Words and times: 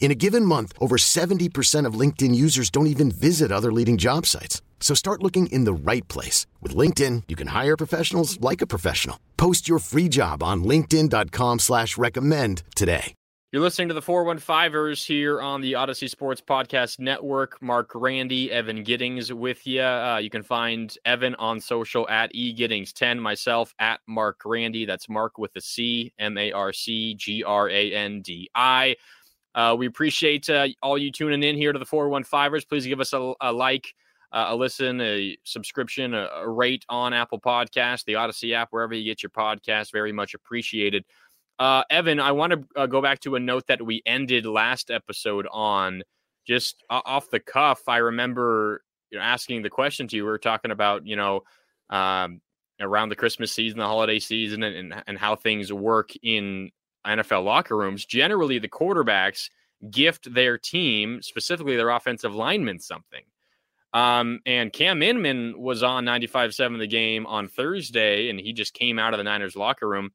In 0.00 0.10
a 0.10 0.14
given 0.14 0.44
month, 0.44 0.72
over 0.80 0.96
70% 0.96 1.84
of 1.84 2.00
LinkedIn 2.00 2.34
users 2.34 2.70
don't 2.70 2.86
even 2.86 3.10
visit 3.10 3.52
other 3.52 3.70
leading 3.70 3.98
job 3.98 4.24
sites. 4.24 4.62
So 4.80 4.94
start 4.94 5.22
looking 5.22 5.48
in 5.48 5.64
the 5.64 5.92
right 5.92 6.06
place. 6.08 6.46
With 6.62 6.74
LinkedIn, 6.74 7.24
you 7.28 7.36
can 7.36 7.48
hire 7.48 7.76
professionals 7.76 8.40
like 8.40 8.62
a 8.62 8.66
professional. 8.66 9.20
Post 9.36 9.68
your 9.68 9.80
free 9.80 10.08
job 10.08 10.42
on 10.42 10.64
linkedin.com 10.64 11.58
slash 11.58 11.98
recommend 11.98 12.62
today. 12.74 13.12
You're 13.50 13.62
listening 13.62 13.88
to 13.88 13.94
the 13.94 14.02
415ers 14.02 15.06
here 15.06 15.40
on 15.40 15.62
the 15.62 15.72
Audacy 15.72 16.10
Sports 16.10 16.42
Podcast 16.42 16.98
Network. 16.98 17.62
Marc 17.62 17.88
Grandi, 17.88 18.52
Evan 18.52 18.82
Giddings 18.82 19.32
with 19.32 19.66
you. 19.66 19.80
Uh, 19.80 20.18
you 20.18 20.28
can 20.28 20.42
find 20.42 20.94
Evan 21.06 21.34
on 21.36 21.58
social 21.58 22.06
at 22.10 22.30
egiddings10, 22.34 23.18
myself 23.18 23.72
at 23.78 24.00
Marc 24.06 24.40
Grandi. 24.40 24.84
That's 24.84 25.08
Mark 25.08 25.38
with 25.38 25.56
a 25.56 25.62
C, 25.62 26.12
M-A-R-C-G-R-A-N-D-I. 26.18 26.56
Uh, 29.58 29.74
we 29.74 29.86
appreciate 29.86 30.48
uh, 30.48 30.68
all 30.84 30.96
you 30.96 31.10
tuning 31.10 31.42
in 31.42 31.56
here 31.56 31.72
to 31.72 31.80
the 31.80 31.84
415ers. 31.84 32.68
Please 32.68 32.86
give 32.86 33.00
us 33.00 33.12
a, 33.12 33.32
a 33.40 33.52
like, 33.52 33.92
uh, 34.30 34.46
a 34.50 34.54
listen, 34.56 35.00
a 35.00 35.36
subscription, 35.42 36.14
a, 36.14 36.28
a, 36.32 36.48
rate 36.48 36.84
on 36.88 37.12
Apple 37.12 37.40
Podcast, 37.40 38.04
the 38.04 38.12
Audacy 38.12 38.54
app, 38.54 38.68
wherever 38.70 38.94
you 38.94 39.04
get 39.04 39.20
your 39.20 39.30
podcast. 39.30 39.90
Very 39.90 40.12
much 40.12 40.34
appreciated. 40.34 41.04
Uh, 41.58 41.82
Evan, 41.90 42.20
I 42.20 42.30
want 42.30 42.52
to 42.52 42.80
uh, 42.80 42.86
go 42.86 43.02
back 43.02 43.18
to 43.22 43.34
a 43.34 43.40
note 43.40 43.66
that 43.66 43.84
we 43.84 44.00
ended 44.06 44.46
last 44.46 44.92
episode 44.92 45.48
on. 45.50 46.04
Just 46.46 46.84
off 46.88 47.28
the 47.28 47.40
cuff, 47.40 47.82
I 47.88 47.96
remember 47.96 48.84
you 49.10 49.18
know, 49.18 49.24
asking 49.24 49.62
the 49.62 49.70
question 49.70 50.06
to 50.06 50.16
you. 50.16 50.22
We 50.22 50.30
were 50.30 50.38
talking 50.38 50.70
about, 50.70 51.04
you 51.04 51.16
know, 51.16 51.42
um, 51.90 52.40
around 52.80 53.08
the 53.08 53.16
Christmas 53.16 53.50
season, 53.50 53.80
the 53.80 53.86
holiday 53.86 54.20
season, 54.20 54.62
and, 54.62 54.92
and, 54.92 55.02
and 55.08 55.18
how 55.18 55.34
things 55.34 55.72
work 55.72 56.12
in 56.22 56.70
NFL 57.06 57.44
locker 57.44 57.76
rooms, 57.76 58.04
generally 58.04 58.58
the 58.58 58.68
quarterbacks 58.68 59.48
gift 59.90 60.32
their 60.32 60.58
team, 60.58 61.22
specifically 61.22 61.76
their 61.76 61.90
offensive 61.90 62.34
linemen, 62.34 62.80
something. 62.80 63.22
Um, 63.94 64.40
and 64.44 64.72
Cam 64.72 65.02
Inman 65.02 65.58
was 65.58 65.82
on 65.82 66.04
95.7 66.04 66.78
the 66.78 66.86
game 66.86 67.26
on 67.26 67.48
Thursday, 67.48 68.28
and 68.28 68.38
he 68.38 68.52
just 68.52 68.74
came 68.74 68.98
out 68.98 69.14
of 69.14 69.18
the 69.18 69.24
Niners 69.24 69.56
locker 69.56 69.88
room 69.88 70.10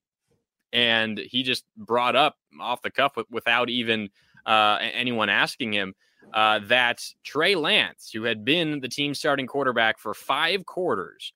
and 0.73 1.19
he 1.19 1.43
just 1.43 1.63
brought 1.77 2.15
up 2.15 2.35
off 2.59 2.81
the 2.81 2.91
cuff 2.91 3.15
without 3.29 3.69
even 3.69 4.09
uh, 4.45 4.79
anyone 4.81 5.29
asking 5.29 5.71
him 5.71 5.93
uh, 6.33 6.59
that 6.65 7.01
Trey 7.23 7.55
Lance, 7.55 8.09
who 8.11 8.23
had 8.23 8.43
been 8.43 8.81
the 8.81 8.89
team 8.89 9.13
starting 9.13 9.45
quarterback 9.45 9.99
for 9.99 10.13
five 10.13 10.65
quarters, 10.65 11.31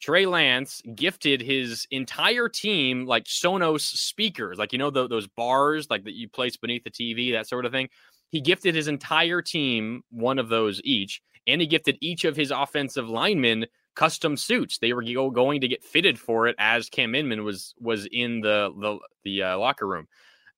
Trey 0.00 0.26
Lance 0.26 0.82
gifted 0.94 1.40
his 1.40 1.86
entire 1.90 2.48
team 2.48 3.06
like 3.06 3.24
Sonos 3.24 3.80
speakers, 3.80 4.58
like 4.58 4.72
you 4.72 4.78
know 4.78 4.90
the, 4.90 5.08
those 5.08 5.26
bars 5.26 5.88
like 5.90 6.04
that 6.04 6.14
you 6.14 6.28
place 6.28 6.56
beneath 6.56 6.84
the 6.84 6.90
TV, 6.90 7.32
that 7.32 7.48
sort 7.48 7.64
of 7.64 7.72
thing. 7.72 7.88
He 8.30 8.40
gifted 8.40 8.74
his 8.74 8.88
entire 8.88 9.40
team 9.40 10.02
one 10.10 10.38
of 10.38 10.48
those 10.48 10.80
each, 10.84 11.22
and 11.46 11.60
he 11.60 11.66
gifted 11.66 11.96
each 12.00 12.24
of 12.24 12.36
his 12.36 12.50
offensive 12.50 13.08
linemen 13.08 13.66
custom 13.94 14.36
suits. 14.36 14.78
They 14.78 14.92
were 14.92 15.02
going 15.30 15.60
to 15.62 15.68
get 15.68 15.82
fitted 15.82 16.18
for 16.18 16.46
it 16.46 16.54
as 16.58 16.88
Cam 16.88 17.14
Inman 17.14 17.44
was 17.44 17.74
was 17.80 18.06
in 18.12 18.40
the 18.40 18.72
the, 18.78 18.98
the 19.24 19.42
uh, 19.42 19.58
locker 19.58 19.86
room. 19.86 20.06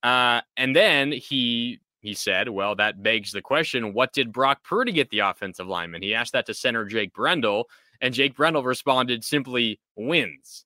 Uh, 0.03 0.41
and 0.57 0.75
then 0.75 1.11
he 1.11 1.79
he 2.01 2.13
said, 2.13 2.49
"Well, 2.49 2.75
that 2.75 3.01
begs 3.01 3.31
the 3.31 3.41
question: 3.41 3.93
What 3.93 4.13
did 4.13 4.31
Brock 4.31 4.63
Purdy 4.63 4.91
get 4.91 5.09
the 5.09 5.19
offensive 5.19 5.67
lineman?" 5.67 6.01
He 6.01 6.13
asked 6.13 6.33
that 6.33 6.45
to 6.45 6.53
center 6.53 6.85
Jake 6.85 7.13
Brendel, 7.13 7.69
and 8.01 8.13
Jake 8.13 8.35
Brendel 8.35 8.63
responded 8.63 9.23
simply, 9.23 9.79
wins. 9.95 10.65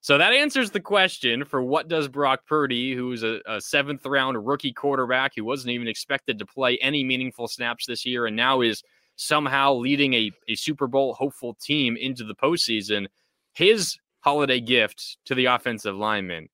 So 0.00 0.18
that 0.18 0.32
answers 0.32 0.72
the 0.72 0.80
question 0.80 1.44
for 1.44 1.62
what 1.62 1.86
does 1.86 2.08
Brock 2.08 2.40
Purdy, 2.46 2.92
who's 2.94 3.22
a, 3.22 3.40
a, 3.46 3.60
seventh 3.60 4.04
round 4.04 4.44
rookie 4.44 4.72
quarterback 4.72 5.32
who 5.36 5.44
wasn't 5.44 5.70
even 5.70 5.86
expected 5.86 6.40
to 6.40 6.46
play 6.46 6.76
any 6.78 7.04
meaningful 7.04 7.46
snaps 7.46 7.86
this 7.86 8.04
year 8.04 8.26
and 8.26 8.34
now 8.34 8.62
is 8.62 8.82
somehow 9.14 9.74
leading 9.74 10.14
a, 10.14 10.32
a 10.48 10.56
Super 10.56 10.88
Bowl 10.88 11.14
hopeful 11.14 11.54
team 11.54 11.96
into 11.96 12.24
the 12.24 12.34
postseason, 12.34 13.06
his 13.54 13.96
holiday 14.20 14.58
gift 14.58 15.18
to 15.26 15.36
the 15.36 15.46
offensive 15.46 15.94
lineman 15.94 16.48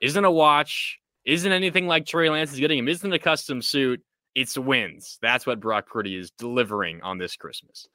isn't 0.00 0.24
a 0.24 0.30
watch, 0.30 0.98
isn't 1.24 1.50
anything 1.50 1.86
like 1.86 2.06
Trey 2.06 2.28
Lance 2.30 2.52
is 2.52 2.60
getting 2.60 2.78
him, 2.78 2.88
isn't 2.88 3.12
a 3.12 3.18
custom 3.18 3.62
suit. 3.62 4.02
It's 4.34 4.58
wins. 4.58 5.18
That's 5.22 5.46
what 5.46 5.60
Brock 5.60 5.86
Purdy 5.86 6.16
is 6.16 6.30
delivering 6.32 7.00
on 7.02 7.18
this 7.18 7.36
Christmas. 7.36 7.88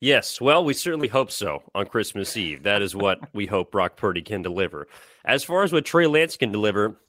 Yes, 0.00 0.40
well, 0.40 0.62
we 0.62 0.74
certainly 0.74 1.08
hope 1.08 1.30
so 1.30 1.62
on 1.74 1.86
Christmas 1.86 2.36
Eve. 2.36 2.64
That 2.64 2.82
is 2.82 2.94
what 2.94 3.18
we 3.32 3.46
hope 3.46 3.72
Brock 3.72 3.96
Purdy 3.96 4.20
can 4.20 4.42
deliver. 4.42 4.88
As 5.24 5.42
far 5.42 5.62
as 5.62 5.72
what 5.72 5.86
Trey 5.86 6.06
Lance 6.06 6.36
can 6.36 6.52
deliver, 6.52 7.00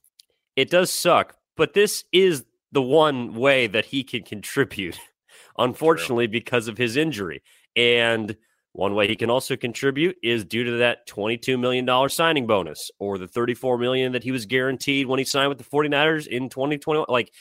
it 0.56 0.70
does 0.70 0.90
suck, 0.90 1.36
but 1.58 1.74
this 1.74 2.06
is 2.14 2.46
the 2.72 2.82
one 2.82 3.36
way 3.36 3.68
that 3.68 3.86
he 3.86 4.04
can 4.04 4.24
contribute, 4.24 4.98
unfortunately, 5.58 6.28
because 6.28 6.70
of 6.70 6.78
his 6.78 6.96
injury. 6.96 7.44
And 7.76 8.38
one 8.72 8.96
way 8.96 9.08
he 9.08 9.16
can 9.18 9.30
also 9.30 9.58
contribute 9.58 10.16
is 10.24 10.46
due 10.46 10.64
to 10.64 10.72
that 10.78 11.08
$22 11.08 11.60
million 11.60 12.10
signing 12.10 12.48
bonus 12.48 12.90
or 13.00 13.18
the 13.18 13.28
34 13.28 13.78
million 13.78 14.14
that 14.14 14.24
he 14.24 14.32
was 14.32 14.46
guaranteed 14.46 15.08
when 15.08 15.20
he 15.20 15.26
signed 15.26 15.50
with 15.50 15.58
the 15.58 15.64
49ers 15.64 16.28
in 16.28 16.48
2021. 16.48 17.06
Like 17.10 17.34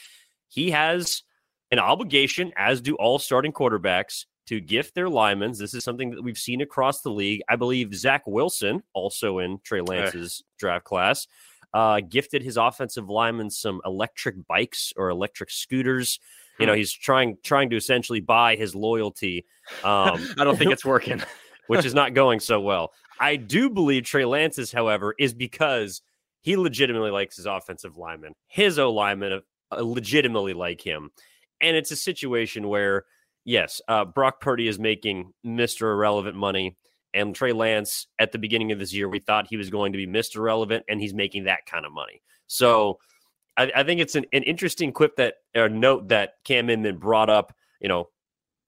he 0.49 0.71
has 0.71 1.23
an 1.71 1.79
obligation, 1.79 2.51
as 2.57 2.81
do 2.81 2.95
all 2.95 3.19
starting 3.19 3.53
quarterbacks, 3.53 4.25
to 4.47 4.61
gift 4.61 4.95
their 4.95 5.09
linemen. 5.09 5.53
This 5.57 5.73
is 5.73 5.83
something 5.83 6.11
that 6.11 6.23
we've 6.23 6.37
seen 6.37 6.61
across 6.61 7.01
the 7.01 7.11
league. 7.11 7.41
I 7.49 7.55
believe 7.55 7.93
Zach 7.93 8.23
Wilson, 8.25 8.81
also 8.93 9.39
in 9.39 9.59
Trey 9.63 9.81
Lance's 9.81 10.43
draft 10.57 10.85
class, 10.85 11.27
uh, 11.73 11.99
gifted 11.99 12.41
his 12.41 12.57
offensive 12.57 13.09
linemen 13.09 13.49
some 13.49 13.81
electric 13.85 14.47
bikes 14.47 14.93
or 14.95 15.09
electric 15.09 15.51
scooters. 15.51 16.19
You 16.59 16.65
know, 16.65 16.73
hmm. 16.73 16.77
he's 16.77 16.91
trying 16.91 17.37
trying 17.43 17.69
to 17.69 17.75
essentially 17.75 18.21
buy 18.21 18.55
his 18.55 18.73
loyalty. 18.73 19.45
Um, 19.83 20.27
I 20.37 20.43
don't 20.43 20.57
think 20.57 20.71
it's 20.71 20.85
working, 20.95 21.21
which 21.67 21.85
is 21.85 21.93
not 21.93 22.13
going 22.13 22.39
so 22.39 22.59
well. 22.61 22.93
I 23.19 23.35
do 23.35 23.69
believe 23.69 24.03
Trey 24.03 24.25
Lance's, 24.25 24.71
however, 24.71 25.13
is 25.19 25.33
because 25.33 26.01
he 26.41 26.55
legitimately 26.55 27.11
likes 27.11 27.35
his 27.35 27.45
offensive 27.45 27.97
linemen. 27.97 28.33
His 28.47 28.79
O 28.79 28.91
linemen 28.91 29.41
uh, 29.71 29.81
legitimately 29.81 30.53
like 30.53 30.81
him, 30.81 31.09
and 31.59 31.75
it's 31.75 31.91
a 31.91 31.95
situation 31.95 32.69
where 32.69 33.03
yes, 33.47 33.81
uh, 33.87 34.05
Brock 34.05 34.39
Purdy 34.41 34.67
is 34.67 34.77
making 34.77 35.33
Mr. 35.43 35.93
Irrelevant 35.93 36.35
money. 36.35 36.77
And 37.13 37.33
Trey 37.33 37.53
Lance, 37.53 38.05
at 38.19 38.31
the 38.31 38.37
beginning 38.37 38.71
of 38.71 38.77
this 38.77 38.93
year, 38.93 39.09
we 39.09 39.19
thought 39.19 39.47
he 39.47 39.57
was 39.57 39.71
going 39.71 39.93
to 39.93 39.97
be 39.97 40.05
Mr. 40.05 40.43
Relevant, 40.43 40.83
and 40.87 41.01
he's 41.01 41.13
making 41.13 41.45
that 41.45 41.65
kind 41.65 41.85
of 41.85 41.91
money. 41.91 42.21
So 42.45 42.99
I, 43.55 43.71
I 43.75 43.83
think 43.83 44.01
it's 44.01 44.15
an, 44.15 44.25
an 44.33 44.43
interesting 44.43 44.91
quip 44.91 45.15
that 45.15 45.35
or 45.55 45.69
note 45.69 46.09
that 46.09 46.33
Cam 46.43 46.69
Inman 46.69 46.97
brought 46.97 47.29
up, 47.29 47.55
you 47.81 47.87
know, 47.87 48.09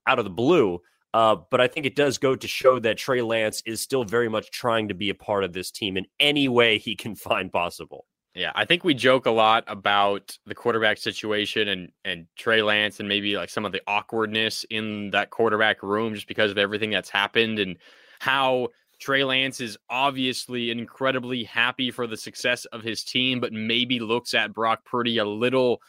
out 0.07 0.17
of 0.17 0.25
the 0.25 0.31
blue. 0.31 0.81
Uh, 1.13 1.35
but 1.51 1.59
I 1.59 1.67
think 1.67 1.85
it 1.85 1.95
does 1.95 2.17
go 2.17 2.35
to 2.35 2.47
show 2.47 2.79
that 2.79 2.97
Trey 2.97 3.21
Lance 3.21 3.61
is 3.65 3.81
still 3.81 4.03
very 4.03 4.29
much 4.29 4.51
trying 4.51 4.87
to 4.87 4.93
be 4.93 5.09
a 5.09 5.15
part 5.15 5.43
of 5.43 5.53
this 5.53 5.69
team 5.69 5.97
in 5.97 6.05
any 6.19 6.47
way 6.47 6.77
he 6.77 6.95
can 6.95 7.15
find 7.15 7.51
possible. 7.51 8.05
Yeah, 8.35 8.51
I 8.55 8.63
think 8.65 8.83
we 8.83 8.93
joke 8.93 9.25
a 9.25 9.31
lot 9.31 9.63
about 9.67 10.37
the 10.45 10.55
quarterback 10.55 10.97
situation 10.97 11.67
and 11.67 11.91
and 12.05 12.27
Trey 12.37 12.61
Lance 12.61 12.99
and 12.99 13.09
maybe 13.09 13.35
like 13.35 13.49
some 13.49 13.65
of 13.65 13.71
the 13.71 13.81
awkwardness 13.87 14.65
in 14.69 15.09
that 15.11 15.31
quarterback 15.31 15.81
room 15.81 16.13
just 16.13 16.27
because 16.27 16.51
of 16.51 16.57
everything 16.57 16.91
that's 16.91 17.09
happened 17.09 17.57
and 17.59 17.77
how 18.19 18.69
Trey 18.99 19.23
Lance 19.23 19.61
is 19.61 19.77
obviously 19.89 20.69
incredibly 20.69 21.43
happy 21.43 21.89
for 21.89 22.05
the 22.05 22.17
success 22.17 22.65
of 22.65 22.83
his 22.83 23.03
team, 23.03 23.39
but 23.39 23.53
maybe 23.53 23.99
looks 23.99 24.33
at 24.33 24.53
Brock 24.53 24.85
Purdy 24.85 25.17
a 25.17 25.25
little 25.25 25.81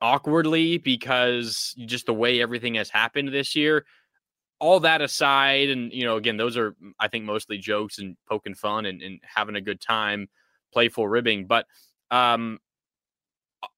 awkwardly 0.00 0.78
because 0.78 1.74
just 1.86 2.06
the 2.06 2.14
way 2.14 2.40
everything 2.42 2.74
has 2.74 2.90
happened 2.90 3.28
this 3.32 3.54
year. 3.54 3.84
All 4.60 4.80
that 4.80 5.00
aside, 5.02 5.70
and 5.70 5.92
you 5.92 6.04
know, 6.04 6.16
again, 6.16 6.36
those 6.36 6.56
are 6.56 6.74
I 6.98 7.08
think 7.08 7.24
mostly 7.24 7.58
jokes 7.58 7.98
and 7.98 8.16
poking 8.28 8.54
fun 8.54 8.86
and, 8.86 9.02
and 9.02 9.20
having 9.22 9.56
a 9.56 9.60
good 9.60 9.80
time 9.80 10.28
playful 10.72 11.06
ribbing. 11.08 11.46
But 11.46 11.66
um, 12.10 12.58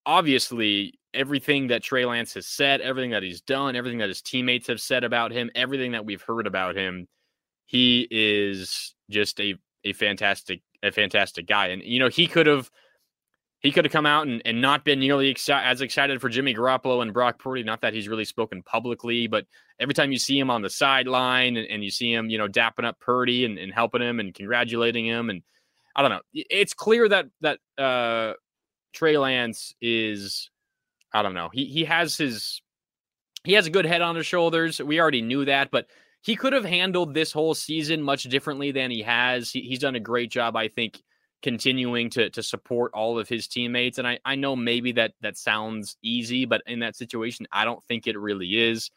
obviously, 0.06 0.98
everything 1.12 1.68
that 1.68 1.82
Trey 1.82 2.04
Lance 2.04 2.34
has 2.34 2.46
said, 2.46 2.80
everything 2.80 3.10
that 3.10 3.22
he's 3.22 3.40
done, 3.40 3.76
everything 3.76 3.98
that 3.98 4.08
his 4.08 4.22
teammates 4.22 4.66
have 4.66 4.80
said 4.80 5.04
about 5.04 5.32
him, 5.32 5.50
everything 5.54 5.92
that 5.92 6.04
we've 6.04 6.22
heard 6.22 6.46
about 6.46 6.76
him, 6.76 7.08
he 7.66 8.06
is 8.10 8.94
just 9.10 9.40
a 9.40 9.54
a 9.84 9.92
fantastic 9.92 10.62
a 10.82 10.90
fantastic 10.90 11.46
guy. 11.46 11.68
And 11.68 11.82
you 11.82 11.98
know, 11.98 12.08
he 12.08 12.26
could 12.26 12.46
have 12.46 12.70
he 13.60 13.72
could 13.72 13.86
have 13.86 13.92
come 13.92 14.04
out 14.04 14.26
and, 14.26 14.42
and 14.44 14.60
not 14.60 14.84
been 14.84 15.00
nearly 15.00 15.32
exci- 15.32 15.64
as 15.64 15.80
excited 15.80 16.20
for 16.20 16.28
Jimmy 16.28 16.54
Garoppolo 16.54 17.00
and 17.00 17.14
Brock 17.14 17.38
Purdy. 17.38 17.62
Not 17.62 17.80
that 17.80 17.94
he's 17.94 18.08
really 18.08 18.26
spoken 18.26 18.62
publicly, 18.62 19.26
but 19.26 19.46
every 19.80 19.94
time 19.94 20.12
you 20.12 20.18
see 20.18 20.38
him 20.38 20.50
on 20.50 20.60
the 20.60 20.68
sideline 20.68 21.56
and, 21.56 21.66
and 21.68 21.82
you 21.82 21.90
see 21.90 22.12
him, 22.12 22.28
you 22.28 22.36
know, 22.36 22.46
dapping 22.46 22.84
up 22.84 23.00
Purdy 23.00 23.46
and, 23.46 23.58
and 23.58 23.72
helping 23.72 24.02
him 24.02 24.20
and 24.20 24.34
congratulating 24.34 25.06
him, 25.06 25.30
and 25.30 25.42
I 25.96 26.02
don't 26.02 26.10
know, 26.10 26.20
it's 26.32 26.74
clear 26.74 27.08
that 27.08 27.26
that 27.40 27.58
uh, 27.78 28.34
Trey 28.92 29.16
Lance 29.16 29.74
is, 29.80 30.50
I 31.12 31.22
don't 31.22 31.34
know, 31.34 31.50
he 31.52 31.66
he 31.66 31.84
has 31.84 32.16
his 32.16 32.62
he 33.44 33.52
has 33.52 33.66
a 33.66 33.70
good 33.70 33.86
head 33.86 34.02
on 34.02 34.16
his 34.16 34.26
shoulders. 34.26 34.80
We 34.80 35.00
already 35.00 35.22
knew 35.22 35.44
that, 35.44 35.70
but 35.70 35.86
he 36.22 36.36
could 36.36 36.54
have 36.54 36.64
handled 36.64 37.12
this 37.12 37.32
whole 37.32 37.54
season 37.54 38.02
much 38.02 38.24
differently 38.24 38.72
than 38.72 38.90
he 38.90 39.02
has. 39.02 39.50
He, 39.50 39.60
he's 39.60 39.80
done 39.80 39.94
a 39.94 40.00
great 40.00 40.30
job, 40.30 40.56
I 40.56 40.68
think 40.68 41.02
continuing 41.42 42.08
to 42.08 42.30
to 42.30 42.42
support 42.42 42.90
all 42.94 43.18
of 43.18 43.28
his 43.28 43.46
teammates. 43.46 43.98
And 43.98 44.08
I, 44.08 44.18
I 44.24 44.34
know 44.34 44.56
maybe 44.56 44.92
that 44.92 45.12
that 45.20 45.36
sounds 45.36 45.96
easy, 46.02 46.46
but 46.46 46.62
in 46.66 46.80
that 46.80 46.96
situation, 46.96 47.46
I 47.52 47.66
don't 47.66 47.84
think 47.84 48.06
it 48.06 48.18
really 48.18 48.48
is. 48.48 48.90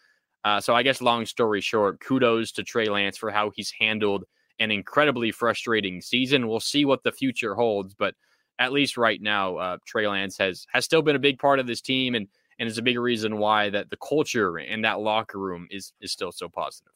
Uh, 0.46 0.62
so 0.62 0.74
I 0.74 0.82
guess 0.82 1.02
long 1.02 1.26
story 1.26 1.60
short, 1.60 2.00
kudos 2.00 2.54
to 2.54 2.64
Trey 2.64 2.88
Lance 2.88 3.18
for 3.18 3.32
how 3.32 3.52
he's 3.54 3.74
handled 3.78 4.24
an 4.60 4.72
incredibly 4.72 5.32
frustrating 5.32 6.02
season. 6.02 6.48
We'll 6.48 6.60
see 6.60 6.86
what 6.86 7.04
the 7.04 7.12
future 7.12 7.56
holds, 7.56 7.94
but 7.94 8.16
at 8.60 8.72
least 8.72 8.98
right 8.98 9.22
now, 9.22 9.58
uh, 9.58 9.78
Trey 9.86 10.08
Lance 10.08 10.38
has 10.38 10.66
has 10.72 10.86
still 10.86 11.02
been 11.02 11.16
a 11.16 11.20
big 11.20 11.40
part 11.40 11.60
of 11.60 11.68
this 11.68 11.82
team, 11.82 12.16
and 12.16 12.28
and 12.60 12.68
is 12.68 12.78
a 12.78 12.84
big 12.84 12.98
reason 12.98 13.38
why 13.38 13.70
that 13.70 13.90
the 13.90 13.98
culture 13.98 14.58
in 14.58 14.82
that 14.82 15.00
locker 15.00 15.40
room 15.40 15.68
is 15.70 15.94
is 16.02 16.12
still 16.12 16.32
so 16.32 16.50
positive. 16.50 16.94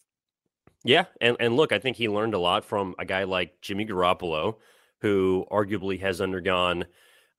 Yeah, 0.83 1.05
and 1.19 1.37
and 1.39 1.55
look, 1.55 1.71
I 1.71 1.79
think 1.79 1.97
he 1.97 2.09
learned 2.09 2.33
a 2.33 2.39
lot 2.39 2.65
from 2.65 2.95
a 2.97 3.05
guy 3.05 3.23
like 3.23 3.61
Jimmy 3.61 3.85
Garoppolo, 3.85 4.55
who 5.01 5.45
arguably 5.51 5.99
has 6.01 6.21
undergone 6.21 6.85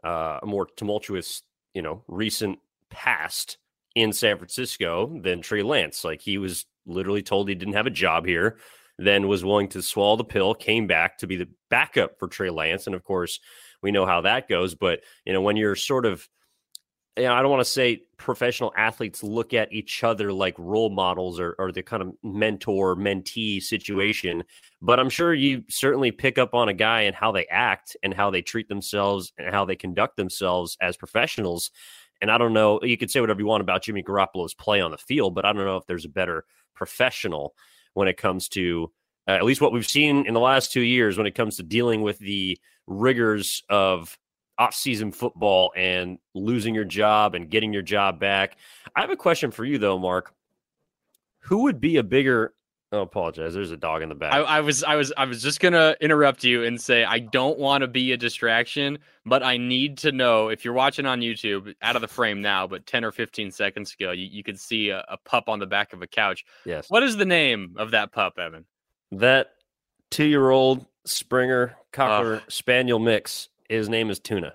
uh, 0.04 0.38
a 0.42 0.46
more 0.46 0.66
tumultuous, 0.76 1.42
you 1.74 1.82
know, 1.82 2.04
recent 2.06 2.58
past 2.90 3.58
in 3.94 4.12
San 4.12 4.38
Francisco 4.38 5.18
than 5.20 5.42
Trey 5.42 5.62
Lance. 5.62 6.04
Like 6.04 6.20
he 6.20 6.38
was 6.38 6.66
literally 6.86 7.22
told 7.22 7.48
he 7.48 7.54
didn't 7.54 7.74
have 7.74 7.86
a 7.86 7.90
job 7.90 8.26
here, 8.26 8.58
then 8.98 9.28
was 9.28 9.44
willing 9.44 9.68
to 9.68 9.82
swallow 9.82 10.16
the 10.16 10.24
pill, 10.24 10.54
came 10.54 10.86
back 10.86 11.18
to 11.18 11.26
be 11.26 11.36
the 11.36 11.48
backup 11.70 12.18
for 12.18 12.28
Trey 12.28 12.50
Lance, 12.50 12.86
and 12.86 12.94
of 12.94 13.04
course, 13.04 13.40
we 13.82 13.90
know 13.90 14.06
how 14.06 14.20
that 14.20 14.48
goes. 14.48 14.74
But 14.74 15.00
you 15.24 15.32
know, 15.32 15.40
when 15.40 15.56
you're 15.56 15.76
sort 15.76 16.06
of 16.06 16.28
you 17.16 17.24
know, 17.24 17.34
I 17.34 17.42
don't 17.42 17.50
want 17.50 17.60
to 17.60 17.70
say 17.70 18.04
professional 18.16 18.72
athletes 18.76 19.22
look 19.22 19.52
at 19.52 19.72
each 19.72 20.02
other 20.02 20.32
like 20.32 20.54
role 20.58 20.88
models 20.88 21.38
or, 21.38 21.54
or 21.58 21.70
the 21.70 21.82
kind 21.82 22.02
of 22.02 22.14
mentor 22.22 22.96
mentee 22.96 23.62
situation, 23.62 24.44
but 24.80 24.98
I'm 24.98 25.10
sure 25.10 25.34
you 25.34 25.62
certainly 25.68 26.10
pick 26.10 26.38
up 26.38 26.54
on 26.54 26.70
a 26.70 26.74
guy 26.74 27.02
and 27.02 27.14
how 27.14 27.30
they 27.30 27.46
act 27.48 27.96
and 28.02 28.14
how 28.14 28.30
they 28.30 28.40
treat 28.40 28.68
themselves 28.68 29.32
and 29.36 29.54
how 29.54 29.66
they 29.66 29.76
conduct 29.76 30.16
themselves 30.16 30.78
as 30.80 30.96
professionals. 30.96 31.70
And 32.22 32.30
I 32.30 32.38
don't 32.38 32.54
know, 32.54 32.80
you 32.82 32.96
could 32.96 33.10
say 33.10 33.20
whatever 33.20 33.40
you 33.40 33.46
want 33.46 33.60
about 33.60 33.82
Jimmy 33.82 34.02
Garoppolo's 34.02 34.54
play 34.54 34.80
on 34.80 34.90
the 34.90 34.98
field, 34.98 35.34
but 35.34 35.44
I 35.44 35.52
don't 35.52 35.66
know 35.66 35.76
if 35.76 35.86
there's 35.86 36.06
a 36.06 36.10
better 36.10 36.46
professional 36.74 37.54
when 37.94 38.08
it 38.08 38.16
comes 38.16 38.48
to 38.48 38.90
uh, 39.28 39.32
at 39.32 39.44
least 39.44 39.60
what 39.60 39.72
we've 39.72 39.86
seen 39.86 40.26
in 40.26 40.34
the 40.34 40.40
last 40.40 40.72
two 40.72 40.80
years 40.80 41.16
when 41.16 41.26
it 41.26 41.34
comes 41.34 41.56
to 41.56 41.62
dealing 41.62 42.02
with 42.02 42.18
the 42.18 42.58
rigors 42.86 43.62
of 43.68 44.18
off-season 44.58 45.12
football 45.12 45.72
and 45.76 46.18
losing 46.34 46.74
your 46.74 46.84
job 46.84 47.34
and 47.34 47.50
getting 47.50 47.72
your 47.72 47.82
job 47.82 48.18
back. 48.18 48.56
I 48.94 49.00
have 49.00 49.10
a 49.10 49.16
question 49.16 49.50
for 49.50 49.64
you 49.64 49.78
though, 49.78 49.98
Mark. 49.98 50.34
Who 51.40 51.62
would 51.64 51.80
be 51.80 51.96
a 51.96 52.02
bigger 52.02 52.54
Oh, 52.92 53.00
apologize. 53.00 53.54
There's 53.54 53.70
a 53.70 53.76
dog 53.76 54.02
in 54.02 54.10
the 54.10 54.14
back. 54.14 54.34
I, 54.34 54.40
I, 54.40 54.60
was, 54.60 54.84
I 54.84 54.96
was, 54.96 55.14
I 55.16 55.24
was 55.24 55.42
just 55.42 55.60
gonna 55.60 55.96
interrupt 56.02 56.44
you 56.44 56.62
and 56.62 56.78
say 56.78 57.04
I 57.04 57.20
don't 57.20 57.58
want 57.58 57.80
to 57.80 57.88
be 57.88 58.12
a 58.12 58.18
distraction, 58.18 58.98
but 59.24 59.42
I 59.42 59.56
need 59.56 59.96
to 59.98 60.12
know 60.12 60.48
if 60.48 60.62
you're 60.62 60.74
watching 60.74 61.06
on 61.06 61.20
YouTube, 61.20 61.74
out 61.80 61.96
of 61.96 62.02
the 62.02 62.08
frame 62.08 62.42
now, 62.42 62.66
but 62.66 62.86
10 62.86 63.02
or 63.02 63.10
15 63.10 63.50
seconds 63.50 63.94
ago, 63.98 64.12
you, 64.12 64.28
you 64.30 64.42
could 64.42 64.60
see 64.60 64.90
a, 64.90 65.04
a 65.08 65.16
pup 65.16 65.48
on 65.48 65.58
the 65.58 65.66
back 65.66 65.94
of 65.94 66.02
a 66.02 66.06
couch. 66.06 66.44
Yes. 66.66 66.90
What 66.90 67.02
is 67.02 67.16
the 67.16 67.24
name 67.24 67.76
of 67.78 67.92
that 67.92 68.12
pup, 68.12 68.38
Evan? 68.38 68.66
That 69.10 69.52
two-year-old 70.10 70.84
Springer 71.06 71.74
Cocker 71.92 72.42
Spaniel 72.48 72.98
mix 72.98 73.48
his 73.70 73.88
name 73.88 74.10
is 74.10 74.20
Tuna. 74.20 74.52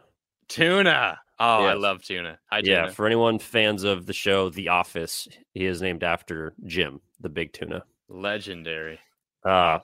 Tuna. 0.48 1.20
Oh, 1.40 1.62
yes. 1.62 1.72
I 1.72 1.74
love 1.74 2.04
Tuna. 2.04 2.40
Hi, 2.52 2.62
Tuna. 2.62 2.74
Yeah, 2.76 2.90
for 2.90 3.08
anyone 3.08 3.40
fans 3.40 3.84
of 3.84 4.06
the 4.06 4.14
show 4.14 4.50
The 4.50 4.70
Office, 4.70 5.28
he 5.54 5.66
is 5.66 5.82
named 5.82 6.04
after 6.04 6.54
Jim, 6.66 7.02
the 7.20 7.30
big 7.30 7.52
tuna. 7.52 7.84
Legendary. 8.10 9.00
Uh 9.44 9.80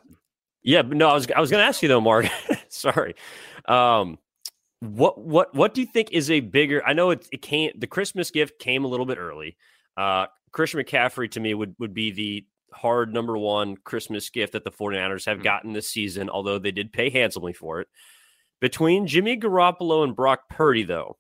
yeah, 0.64 0.82
but 0.82 0.98
no, 0.98 1.10
I 1.10 1.14
was 1.14 1.28
I 1.36 1.42
was 1.42 1.52
gonna 1.52 1.64
ask 1.64 1.82
you 1.82 1.90
though, 1.90 2.02
Mark. 2.02 2.28
Sorry. 2.70 3.16
Um 3.68 4.18
what 4.80 5.20
what 5.20 5.56
what 5.56 5.74
do 5.74 5.82
you 5.82 5.88
think 5.88 6.12
is 6.12 6.30
a 6.30 6.40
bigger 6.40 6.86
I 6.86 6.94
know 6.94 7.12
it, 7.12 7.28
it 7.32 7.42
came 7.42 7.72
the 7.78 7.88
Christmas 7.88 8.32
gift 8.32 8.60
came 8.60 8.86
a 8.86 8.88
little 8.88 9.06
bit 9.06 9.18
early. 9.18 9.58
Uh 9.98 10.28
Christian 10.52 10.80
McCaffrey 10.82 11.30
to 11.32 11.40
me 11.40 11.54
would 11.54 11.76
would 11.80 11.94
be 11.94 12.12
the 12.12 12.46
hard 12.74 13.14
number 13.14 13.38
one 13.38 13.78
Christmas 13.78 14.30
gift 14.30 14.54
that 14.54 14.64
the 14.64 14.72
49ers 14.72 15.26
have 15.26 15.38
mm-hmm. 15.38 15.44
gotten 15.44 15.74
this 15.74 15.90
season, 15.90 16.30
although 16.30 16.60
they 16.60 16.72
did 16.72 16.92
pay 16.92 17.10
handsomely 17.10 17.54
for 17.54 17.82
it. 17.82 17.88
Between 18.60 19.08
Jimmy 19.08 19.38
Garoppolo 19.38 20.04
and 20.04 20.16
Brock 20.16 20.50
Purdy, 20.50 20.84
though, 20.84 21.18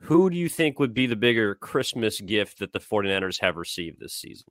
who 0.00 0.30
do 0.30 0.36
you 0.36 0.48
think 0.48 0.78
would 0.78 0.94
be 0.94 1.06
the 1.06 1.16
bigger 1.16 1.54
Christmas 1.54 2.20
gift 2.20 2.58
that 2.58 2.72
the 2.72 2.80
49ers 2.80 3.40
have 3.40 3.56
received 3.56 4.00
this 4.00 4.14
season? 4.14 4.48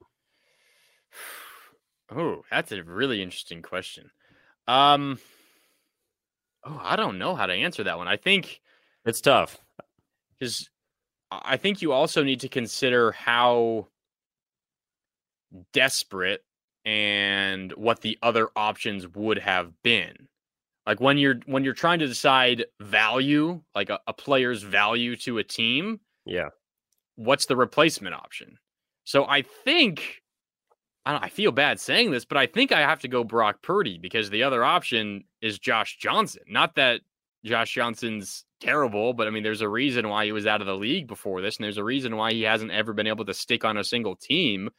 Oh, 2.13 2.43
that's 2.51 2.71
a 2.71 2.83
really 2.83 3.21
interesting 3.21 3.61
question. 3.61 4.11
Um, 4.67 5.19
oh, 6.65 6.79
I 6.81 6.95
don't 6.95 7.17
know 7.17 7.35
how 7.35 7.45
to 7.45 7.53
answer 7.53 7.83
that 7.83 7.97
one. 7.97 8.07
I 8.07 8.17
think 8.17 8.61
it's 9.05 9.21
tough 9.21 9.57
because 10.37 10.69
I 11.31 11.57
think 11.57 11.81
you 11.81 11.93
also 11.93 12.23
need 12.23 12.41
to 12.41 12.49
consider 12.49 13.11
how 13.11 13.87
desperate 15.73 16.43
and 16.83 17.71
what 17.73 18.01
the 18.01 18.17
other 18.21 18.49
options 18.55 19.07
would 19.07 19.37
have 19.37 19.71
been. 19.83 20.27
Like 20.85 20.99
when 20.99 21.17
you're 21.17 21.39
when 21.45 21.63
you're 21.63 21.73
trying 21.73 21.99
to 21.99 22.07
decide 22.07 22.65
value, 22.79 23.61
like 23.75 23.89
a, 23.89 23.99
a 24.07 24.13
player's 24.13 24.63
value 24.63 25.15
to 25.17 25.37
a 25.37 25.43
team, 25.43 25.99
yeah, 26.25 26.49
what's 27.15 27.45
the 27.45 27.55
replacement 27.55 28.15
option? 28.15 28.57
So 29.03 29.25
I 29.25 29.43
think 29.43 30.20
I, 31.05 31.17
I 31.25 31.29
feel 31.29 31.51
bad 31.51 31.79
saying 31.79 32.11
this, 32.11 32.25
but 32.25 32.37
I 32.37 32.45
think 32.45 32.71
I 32.71 32.81
have 32.81 32.99
to 32.99 33.07
go 33.07 33.23
Brock 33.23 33.61
Purdy 33.61 33.97
because 33.97 34.29
the 34.29 34.43
other 34.43 34.63
option 34.63 35.23
is 35.41 35.59
Josh 35.59 35.97
Johnson. 35.97 36.43
Not 36.47 36.75
that 36.75 37.01
Josh 37.43 37.73
Johnson's 37.73 38.45
terrible, 38.59 39.13
but 39.13 39.27
I 39.27 39.31
mean, 39.31 39.43
there's 39.43 39.61
a 39.61 39.69
reason 39.69 40.09
why 40.09 40.25
he 40.25 40.31
was 40.31 40.45
out 40.45 40.61
of 40.61 40.67
the 40.67 40.75
league 40.75 41.07
before 41.07 41.41
this, 41.41 41.57
and 41.57 41.63
there's 41.63 41.77
a 41.77 41.83
reason 41.83 42.15
why 42.17 42.31
he 42.31 42.43
hasn't 42.43 42.71
ever 42.71 42.93
been 42.93 43.07
able 43.07 43.25
to 43.25 43.33
stick 43.33 43.65
on 43.65 43.77
a 43.77 43.83
single 43.83 44.15
team. 44.15 44.69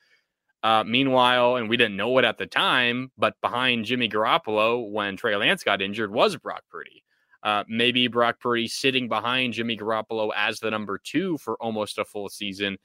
Uh, 0.62 0.85
meanwhile, 0.85 1.57
and 1.57 1.69
we 1.69 1.76
didn't 1.76 1.97
know 1.97 2.17
it 2.19 2.25
at 2.25 2.38
the 2.38 2.47
time, 2.47 3.11
but 3.19 3.35
behind 3.41 3.85
Jimmy 3.85 4.09
Garoppolo 4.09 4.88
when 4.88 5.17
Trey 5.17 5.35
Lance 5.35 5.64
got 5.64 5.83
injured 5.83 6.12
was 6.12 6.37
Brock 6.37 6.62
Purdy. 6.71 7.02
Uh, 7.43 7.64
maybe 7.69 8.07
Brock 8.07 8.38
Purdy 8.38 8.69
sitting 8.69 9.09
behind 9.09 9.55
Jimmy 9.55 9.76
Garoppolo 9.76 10.31
as 10.37 10.61
the 10.61 10.71
number 10.71 11.00
two 11.02 11.37
for 11.38 11.57
almost 11.57 11.99
a 11.99 12.05
full 12.05 12.29
season 12.29 12.79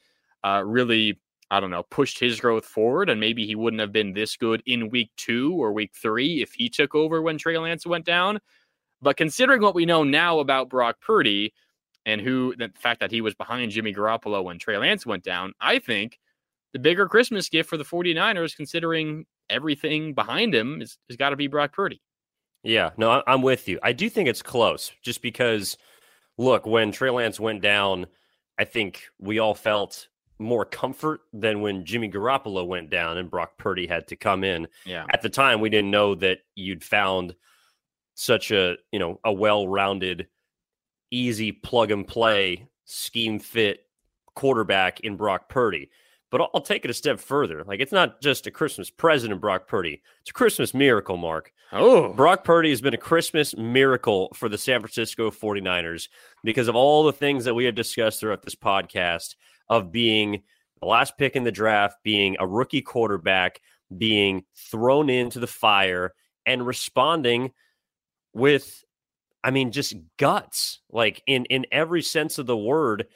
uh, 0.44 0.64
really, 0.66 1.20
I 1.50 1.60
don't 1.60 1.72
know, 1.72 1.84
pushed 1.84 2.20
his 2.20 2.40
growth 2.40 2.66
forward. 2.66 3.10
And 3.10 3.20
maybe 3.20 3.46
he 3.46 3.56
wouldn't 3.56 3.80
have 3.80 3.92
been 3.92 4.14
this 4.14 4.36
good 4.36 4.62
in 4.66 4.90
week 4.90 5.12
two 5.18 5.54
or 5.54 5.72
week 5.72 5.92
three 5.96 6.42
if 6.42 6.54
he 6.54 6.70
took 6.70 6.94
over 6.94 7.22
when 7.22 7.38
Trey 7.38 7.58
Lance 7.58 7.86
went 7.86 8.06
down. 8.06 8.40
But 9.02 9.18
considering 9.18 9.62
what 9.62 9.76
we 9.76 9.86
know 9.86 10.04
now 10.04 10.40
about 10.40 10.70
Brock 10.70 11.00
Purdy 11.00 11.54
and 12.06 12.20
who 12.20 12.56
the 12.58 12.72
fact 12.80 13.00
that 13.00 13.12
he 13.12 13.22
was 13.22 13.36
behind 13.36 13.72
Jimmy 13.72 13.94
Garoppolo 13.94 14.44
when 14.44 14.60
Trey 14.60 14.78
Lance 14.78 15.06
went 15.06 15.24
down, 15.24 15.54
I 15.62 15.80
think 15.80 16.20
the 16.74 16.80
bigger 16.80 17.08
Christmas 17.08 17.50
gift 17.50 17.70
for 17.70 17.78
the 17.78 17.84
49ers, 17.86 18.56
considering 18.56 19.26
everything 19.50 20.14
behind 20.14 20.54
him, 20.54 20.82
is, 20.82 20.98
has 21.10 21.18
got 21.18 21.30
to 21.30 21.36
be 21.36 21.48
Brock 21.48 21.74
Purdy. 21.74 22.02
Yeah, 22.64 22.90
no, 22.98 23.24
I'm 23.28 23.42
with 23.42 23.68
you. 23.68 23.80
I 23.84 23.94
do 23.94 24.10
think 24.10 24.28
it's 24.28 24.42
close 24.42 24.92
just 25.02 25.22
because, 25.22 25.78
look, 26.38 26.66
when 26.66 26.92
Trey 26.92 27.10
Lance 27.10 27.40
went 27.40 27.62
down, 27.62 28.08
I 28.58 28.66
think 28.66 29.04
we 29.20 29.40
all 29.40 29.54
felt 29.54 30.08
more 30.40 30.66
comfort 30.66 31.22
than 31.34 31.62
when 31.62 31.86
Jimmy 31.86 32.10
Garoppolo 32.10 32.66
went 32.66 32.90
down 32.90 33.18
and 33.18 33.30
Brock 33.30 33.58
Purdy 33.58 33.88
had 33.88 34.08
to 34.08 34.16
come 34.16 34.44
in. 34.44 34.68
Yeah. 34.86 35.06
At 35.10 35.22
the 35.22 35.30
time, 35.30 35.62
we 35.62 35.70
didn't 35.70 35.92
know 35.92 36.16
that 36.16 36.40
you'd 36.56 36.84
found 36.84 37.36
such 38.14 38.52
a, 38.52 38.78
you 38.92 39.00
know, 39.00 39.20
a 39.24 39.32
well-rounded, 39.32 40.28
easy 41.12 41.52
plug 41.52 41.92
and 41.92 42.08
play 42.08 42.68
scheme 42.86 43.40
fit 43.40 43.82
quarterback 44.36 45.00
in 45.02 45.18
Brock 45.18 45.50
Purdy. 45.50 45.90
But 46.30 46.42
I'll, 46.42 46.50
I'll 46.54 46.62
take 46.62 46.84
it 46.84 46.92
a 46.92 46.94
step 46.94 47.20
further. 47.20 47.64
Like 47.64 47.80
it's 47.80 47.92
not 47.92 48.22
just 48.22 48.48
a 48.48 48.52
Christmas 48.52 48.90
present 48.90 49.32
in 49.32 49.40
Brock 49.40 49.68
Purdy; 49.68 50.02
it's 50.22 50.30
a 50.30 50.34
Christmas 50.34 50.74
miracle, 50.74 51.18
Mark. 51.18 51.54
Oh, 51.72 52.14
Brock 52.14 52.44
Purdy 52.44 52.70
has 52.70 52.82
been 52.82 52.94
a 52.94 52.98
Christmas 52.98 53.56
miracle 53.56 54.30
for 54.34 54.50
the 54.50 54.58
San 54.58 54.82
Francisco 54.82 55.32
49ers 55.32 56.10
because 56.44 56.68
of 56.68 56.76
all 56.76 57.04
the 57.04 57.14
things 57.14 57.46
that 57.46 57.54
we 57.54 57.66
have 57.66 57.76
discussed 57.76 58.20
throughout 58.20 58.44
this 58.44 58.56
podcast 58.56 59.36
of 59.70 59.92
being 59.92 60.44
the 60.82 60.88
last 60.88 61.18
pick 61.18 61.36
in 61.36 61.44
the 61.44 61.52
draft, 61.52 61.98
being 62.04 62.38
a 62.40 62.48
rookie 62.48 62.82
quarterback, 62.82 63.62
being 63.98 64.44
thrown 64.56 65.10
into 65.10 65.40
the 65.40 65.48
fire, 65.48 66.14
and 66.46 66.66
responding 66.66 67.52
with, 68.34 68.84
I 69.44 69.52
mean, 69.52 69.72
just 69.72 69.96
guts, 70.18 70.80
like 70.92 71.24
in 71.28 71.46
in 71.46 71.66
every 71.72 72.02
sense 72.02 72.38
of 72.38 72.46
the 72.46 72.58
word. 72.58 73.08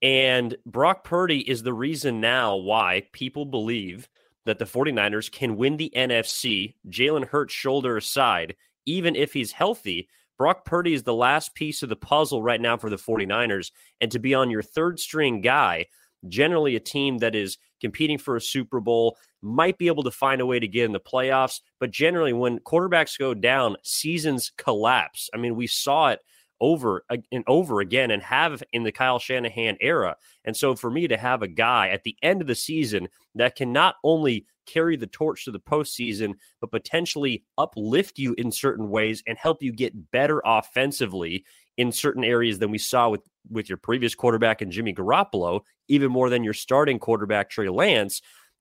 And 0.00 0.56
Brock 0.64 1.02
Purdy 1.02 1.40
is 1.40 1.62
the 1.62 1.72
reason 1.72 2.20
now 2.20 2.56
why 2.56 3.08
people 3.12 3.44
believe 3.44 4.08
that 4.46 4.58
the 4.58 4.64
49ers 4.64 5.30
can 5.30 5.56
win 5.56 5.76
the 5.76 5.92
NFC, 5.94 6.74
Jalen 6.88 7.26
Hurts 7.26 7.52
shoulder 7.52 7.96
aside, 7.96 8.54
even 8.86 9.16
if 9.16 9.32
he's 9.32 9.52
healthy. 9.52 10.08
Brock 10.38 10.64
Purdy 10.64 10.94
is 10.94 11.02
the 11.02 11.14
last 11.14 11.54
piece 11.54 11.82
of 11.82 11.88
the 11.88 11.96
puzzle 11.96 12.42
right 12.42 12.60
now 12.60 12.76
for 12.76 12.88
the 12.88 12.96
49ers. 12.96 13.72
And 14.00 14.10
to 14.12 14.18
be 14.18 14.34
on 14.34 14.50
your 14.50 14.62
third 14.62 15.00
string 15.00 15.40
guy, 15.40 15.86
generally 16.28 16.76
a 16.76 16.80
team 16.80 17.18
that 17.18 17.34
is 17.34 17.58
competing 17.80 18.18
for 18.18 18.36
a 18.36 18.40
Super 18.40 18.80
Bowl, 18.80 19.16
might 19.42 19.78
be 19.78 19.86
able 19.88 20.02
to 20.04 20.10
find 20.10 20.40
a 20.40 20.46
way 20.46 20.58
to 20.58 20.68
get 20.68 20.84
in 20.84 20.92
the 20.92 21.00
playoffs. 21.00 21.60
But 21.80 21.90
generally, 21.90 22.32
when 22.32 22.60
quarterbacks 22.60 23.18
go 23.18 23.34
down, 23.34 23.76
seasons 23.82 24.52
collapse. 24.56 25.28
I 25.34 25.36
mean, 25.36 25.56
we 25.56 25.66
saw 25.66 26.08
it 26.08 26.20
over 26.60 27.04
and 27.30 27.44
over 27.46 27.80
again 27.80 28.10
and 28.10 28.22
have 28.22 28.62
in 28.72 28.82
the 28.82 28.92
Kyle 28.92 29.18
Shanahan 29.18 29.76
era. 29.80 30.16
And 30.44 30.56
so 30.56 30.74
for 30.74 30.90
me 30.90 31.06
to 31.08 31.16
have 31.16 31.42
a 31.42 31.48
guy 31.48 31.88
at 31.88 32.02
the 32.02 32.16
end 32.22 32.40
of 32.40 32.46
the 32.48 32.54
season 32.54 33.08
that 33.34 33.56
can 33.56 33.72
not 33.72 33.96
only 34.02 34.46
carry 34.68 34.96
the 34.96 35.06
torch 35.06 35.44
to 35.44 35.50
the 35.50 35.60
postseason, 35.60 36.34
but 36.60 36.70
potentially 36.70 37.44
uplift 37.56 38.18
you 38.18 38.34
in 38.38 38.52
certain 38.52 38.90
ways 38.90 39.22
and 39.26 39.38
help 39.38 39.62
you 39.62 39.72
get 39.72 40.10
better 40.10 40.42
offensively 40.44 41.44
in 41.76 41.92
certain 41.92 42.24
areas 42.24 42.58
than 42.58 42.70
we 42.70 42.78
saw 42.78 43.08
with 43.08 43.22
with 43.50 43.68
your 43.68 43.78
previous 43.78 44.14
quarterback 44.14 44.60
and 44.60 44.70
Jimmy 44.70 44.92
Garoppolo, 44.92 45.62
even 45.88 46.10
more 46.10 46.28
than 46.28 46.44
your 46.44 46.52
starting 46.52 46.98
quarterback 46.98 47.48
Trey 47.48 47.68
Lance. 47.68 48.20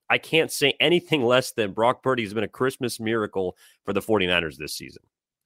I 0.09 0.17
can't 0.17 0.51
say 0.51 0.73
anything 0.79 1.23
less 1.23 1.51
than 1.51 1.73
Brock 1.73 2.01
Purdy 2.01 2.23
has 2.23 2.33
been 2.33 2.45
a 2.45 2.47
Christmas 2.47 2.99
miracle 2.99 3.57
for 3.83 3.91
the 3.91 3.99
49ers 3.99 4.55
this 4.55 4.73
season. 4.73 5.03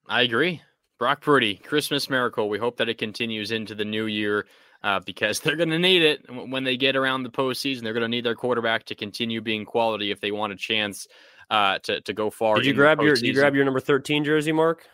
I 0.08 0.22
agree. 0.22 0.62
Brock 1.00 1.22
Purdy, 1.22 1.56
Christmas 1.56 2.12
miracle. 2.12 2.48
We 2.48 2.60
hope 2.60 2.78
that 2.78 2.90
it 2.90 3.00
continues 3.00 3.50
into 3.50 3.74
the 3.74 3.86
new 3.86 4.06
year 4.06 4.46
uh, 4.84 5.00
because 5.06 5.40
they're 5.42 5.56
going 5.56 5.70
to 5.70 5.80
need 5.80 6.02
it 6.02 6.26
when 6.30 6.64
they 6.64 6.78
get 6.78 6.96
around 6.96 7.24
the 7.24 7.30
postseason. 7.30 7.82
They're 7.82 7.94
going 7.94 8.02
to 8.02 8.10
need 8.10 8.26
their 8.26 8.36
quarterback 8.36 8.86
to 8.86 8.96
continue 8.96 9.42
being 9.42 9.66
quality 9.66 10.12
if 10.12 10.20
they 10.20 10.32
want 10.32 10.54
a 10.54 10.58
chance 10.58 11.08
uh, 11.50 11.80
to 11.80 12.02
to 12.02 12.14
go 12.14 12.30
far. 12.30 12.56
Did 12.56 12.66
you 12.66 12.74
grab 12.74 13.02
your 13.02 13.16
Did 13.16 13.26
you 13.26 13.34
grab 13.34 13.56
your 13.56 13.66
number 13.66 13.80
thirteen 13.80 14.24
jersey, 14.24 14.52
Mark? 14.52 14.88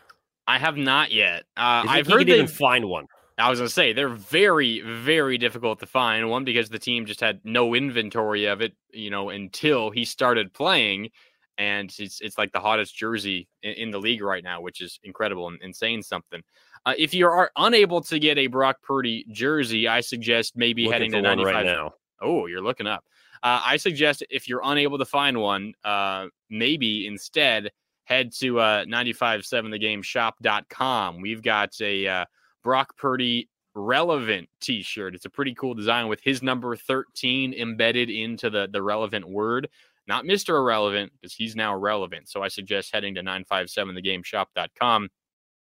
I 0.46 0.58
have 0.58 0.76
not 0.76 1.12
yet. 1.12 1.44
Uh, 1.56 1.84
I've 1.86 2.06
heard 2.06 2.26
they 2.26 2.34
even 2.34 2.46
find 2.46 2.86
one. 2.86 3.06
I 3.36 3.50
was 3.50 3.60
going 3.60 3.68
to 3.68 3.72
say 3.72 3.92
they're 3.92 4.08
very, 4.08 4.80
very 4.80 5.38
difficult 5.38 5.78
to 5.80 5.86
find. 5.86 6.28
One 6.28 6.44
because 6.44 6.70
the 6.70 6.78
team 6.78 7.06
just 7.06 7.20
had 7.20 7.40
no 7.44 7.74
inventory 7.74 8.46
of 8.46 8.60
it, 8.60 8.72
you 8.90 9.10
know, 9.10 9.30
until 9.30 9.90
he 9.90 10.04
started 10.04 10.52
playing, 10.52 11.10
and 11.56 11.94
it's 11.98 12.20
it's 12.20 12.36
like 12.36 12.50
the 12.50 12.60
hottest 12.60 12.96
jersey 12.96 13.48
in, 13.62 13.74
in 13.74 13.90
the 13.90 14.00
league 14.00 14.22
right 14.22 14.42
now, 14.42 14.60
which 14.60 14.80
is 14.80 14.98
incredible 15.04 15.46
and, 15.46 15.60
and 15.62 15.76
saying 15.76 16.02
something. 16.02 16.42
Uh, 16.86 16.94
if 16.96 17.12
you 17.14 17.26
are 17.26 17.50
unable 17.56 18.00
to 18.02 18.18
get 18.18 18.38
a 18.38 18.46
Brock 18.46 18.80
Purdy 18.82 19.26
jersey, 19.30 19.88
I 19.88 20.00
suggest 20.00 20.56
maybe 20.56 20.84
looking 20.84 20.92
heading 20.92 21.12
to 21.12 21.22
95 21.22 21.54
right 21.54 21.66
now. 21.66 21.92
Oh, 22.20 22.46
you're 22.46 22.62
looking 22.62 22.86
up. 22.86 23.04
Uh, 23.42 23.60
I 23.64 23.76
suggest 23.76 24.24
if 24.30 24.48
you're 24.48 24.62
unable 24.64 24.98
to 24.98 25.04
find 25.04 25.38
one, 25.38 25.74
uh, 25.84 26.26
maybe 26.50 27.06
instead 27.06 27.70
head 28.04 28.32
to 28.32 28.58
uh, 28.58 28.84
957thegame.shop.com. 28.86 31.20
We've 31.20 31.42
got 31.42 31.78
a 31.80 32.06
uh, 32.06 32.24
Brock 32.64 32.96
Purdy 32.96 33.48
relevant 33.74 34.48
t-shirt. 34.60 35.14
It's 35.14 35.26
a 35.26 35.30
pretty 35.30 35.54
cool 35.54 35.74
design 35.74 36.08
with 36.08 36.20
his 36.22 36.42
number 36.42 36.74
13 36.74 37.54
embedded 37.54 38.10
into 38.10 38.50
the, 38.50 38.68
the 38.72 38.82
relevant 38.82 39.28
word. 39.28 39.68
Not 40.06 40.24
Mr. 40.24 40.58
Irrelevant, 40.58 41.12
because 41.12 41.34
he's 41.34 41.54
now 41.54 41.76
relevant. 41.76 42.30
So 42.30 42.42
I 42.42 42.48
suggest 42.48 42.92
heading 42.92 43.14
to 43.16 43.22
957thegame.shop.com. 43.22 45.08